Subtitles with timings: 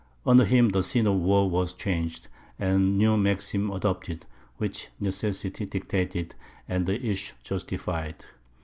[0.25, 4.25] Under him, the scene of war was changed, and new maxims adopted,
[4.57, 6.33] which necessity dictated,
[6.67, 8.25] and the issue justified.